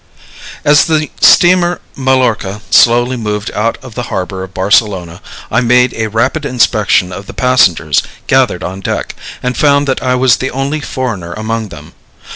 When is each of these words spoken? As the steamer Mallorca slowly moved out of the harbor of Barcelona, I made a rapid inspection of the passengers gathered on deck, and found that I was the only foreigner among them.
As 0.65 0.85
the 0.85 1.11
steamer 1.21 1.79
Mallorca 1.95 2.61
slowly 2.71 3.17
moved 3.17 3.51
out 3.53 3.77
of 3.83 3.93
the 3.93 4.01
harbor 4.09 4.41
of 4.43 4.51
Barcelona, 4.51 5.21
I 5.51 5.61
made 5.61 5.93
a 5.95 6.07
rapid 6.09 6.43
inspection 6.43 7.11
of 7.13 7.27
the 7.27 7.35
passengers 7.35 8.01
gathered 8.25 8.63
on 8.63 8.79
deck, 8.79 9.13
and 9.43 9.55
found 9.55 9.87
that 9.87 10.01
I 10.01 10.15
was 10.15 10.37
the 10.37 10.49
only 10.49 10.79
foreigner 10.81 11.33
among 11.33 11.69
them. 11.69 11.93